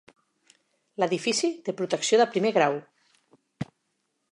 [1.03, 2.81] L'edifici té protecció de primer grau.